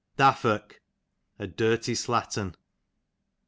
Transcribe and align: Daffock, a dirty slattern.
Daffock, 0.17 0.79
a 1.37 1.45
dirty 1.45 1.93
slattern. 1.93 2.55